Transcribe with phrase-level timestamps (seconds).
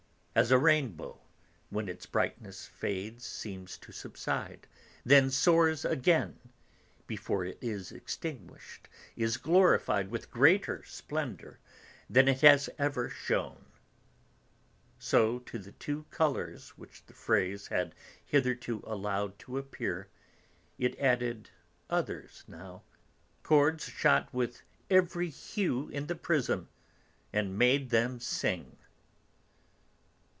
[0.33, 1.19] As a rainbow,
[1.69, 4.65] when its brightness fades, seems to subside,
[5.05, 6.53] then soars again and,
[7.05, 8.87] before it is extinguished,
[9.17, 11.59] is glorified with greater splendour
[12.09, 13.65] than it has ever shewn;
[14.97, 17.93] so to the two colours which the phrase had
[18.25, 20.07] hitherto allowed to appear
[20.79, 21.49] it added
[21.89, 22.83] others now,
[23.43, 26.69] chords shot with every hue in the prism,
[27.33, 28.77] and made them sing.